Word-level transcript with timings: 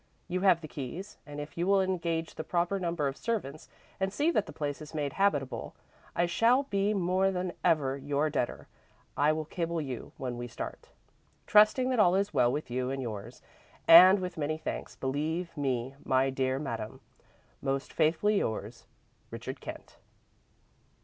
You 0.27 0.41
have 0.41 0.61
the 0.61 0.67
keys 0.67 1.19
and 1.27 1.39
if 1.39 1.55
you 1.59 1.67
will 1.67 1.79
engage 1.79 2.33
the 2.33 2.43
proper 2.43 2.79
number 2.79 3.07
of 3.07 3.15
servants 3.15 3.69
and 3.99 4.11
see 4.11 4.31
that 4.31 4.47
the 4.47 4.51
place 4.51 4.81
is 4.81 4.95
made 4.95 5.13
habitable, 5.13 5.75
I 6.15 6.25
shall 6.25 6.63
be 6.63 6.91
more 6.95 7.29
than 7.29 7.53
ever 7.63 7.97
your 7.99 8.27
debtor. 8.31 8.67
I 9.15 9.31
will 9.31 9.45
cable 9.45 9.79
you 9.79 10.11
when 10.17 10.39
we 10.39 10.47
start. 10.47 10.89
"'Trusting 11.45 11.91
that 11.91 11.99
all 11.99 12.15
is 12.15 12.33
well 12.33 12.51
with 12.51 12.71
you 12.71 12.89
and 12.89 12.99
yours 12.99 13.43
and 13.87 14.17
with 14.17 14.39
many 14.39 14.57
thanks, 14.57 14.95
believe 14.95 15.55
me, 15.55 15.93
my 16.03 16.31
dear 16.31 16.57
Madame, 16.57 16.99
"'Most 17.61 17.93
faithfully 17.93 18.39
yours, 18.39 18.85
"'RICHARD 19.29 19.61
KENT.'" 19.61 19.97